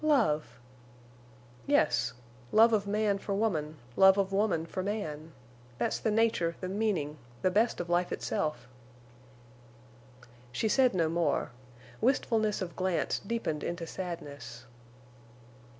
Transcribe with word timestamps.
"Love!" 0.03 0.59
"Yes. 1.67 2.13
Love 2.51 2.73
of 2.73 2.87
man 2.87 3.19
for 3.19 3.35
woman—love 3.35 4.17
of 4.17 4.33
woman 4.33 4.65
for 4.65 4.81
man. 4.81 5.31
That's 5.77 5.99
the 5.99 6.09
nature, 6.09 6.55
the 6.59 6.67
meaning, 6.69 7.19
the 7.43 7.51
best 7.51 7.79
of 7.79 7.87
life 7.87 8.11
itself." 8.11 8.67
She 10.51 10.67
said 10.67 10.95
no 10.95 11.07
more. 11.07 11.51
Wistfulness 12.01 12.63
of 12.63 12.75
glance 12.75 13.19
deepened 13.19 13.63
into 13.63 13.85
sadness. 13.85 14.65